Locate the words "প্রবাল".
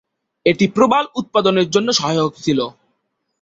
0.75-1.05